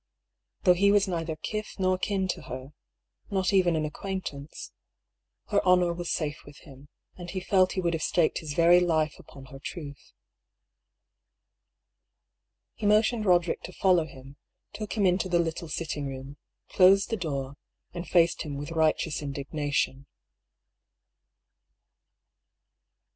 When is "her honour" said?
5.51-5.93